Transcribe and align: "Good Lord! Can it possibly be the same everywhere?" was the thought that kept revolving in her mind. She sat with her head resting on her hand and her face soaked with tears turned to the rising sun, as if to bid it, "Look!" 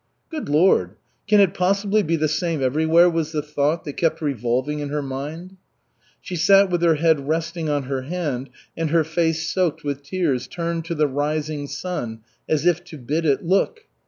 "Good 0.31 0.49
Lord! 0.49 0.95
Can 1.27 1.39
it 1.39 1.53
possibly 1.53 2.01
be 2.01 2.15
the 2.15 2.27
same 2.27 2.63
everywhere?" 2.63 3.07
was 3.07 3.31
the 3.33 3.43
thought 3.43 3.85
that 3.85 3.97
kept 3.97 4.19
revolving 4.19 4.79
in 4.79 4.89
her 4.89 5.03
mind. 5.03 5.57
She 6.19 6.35
sat 6.35 6.71
with 6.71 6.81
her 6.81 6.95
head 6.95 7.27
resting 7.27 7.69
on 7.69 7.83
her 7.83 8.01
hand 8.01 8.49
and 8.75 8.89
her 8.89 9.03
face 9.03 9.47
soaked 9.47 9.83
with 9.83 10.01
tears 10.01 10.47
turned 10.47 10.85
to 10.85 10.95
the 10.95 11.05
rising 11.07 11.67
sun, 11.67 12.21
as 12.49 12.65
if 12.65 12.83
to 12.85 12.97
bid 12.97 13.25
it, 13.25 13.45
"Look!" 13.45 13.81